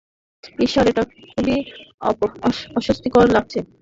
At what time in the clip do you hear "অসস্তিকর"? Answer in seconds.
2.75-3.25